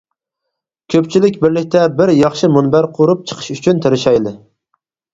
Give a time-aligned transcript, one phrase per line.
[0.93, 4.39] كۆپچىلىك بىرلىكتە بىر ياخشى مۇنبەر قۇرۇپ چىقىش ئۈچۈن تىرىشايلى.